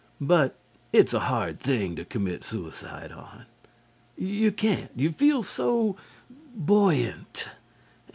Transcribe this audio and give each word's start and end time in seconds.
But 0.19 0.55
it's 0.91 1.13
a 1.13 1.19
hard 1.29 1.59
thing 1.59 1.95
to 1.95 2.03
commit 2.03 2.43
suicide 2.43 3.11
on. 3.11 3.45
You 4.17 4.51
can't. 4.51 4.89
You 4.95 5.11
feel 5.11 5.43
so 5.43 5.95
buoyant. 6.55 7.49